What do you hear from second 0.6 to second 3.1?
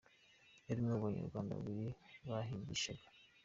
Yari umwe mu Banyarwanda babiri bahigishaga.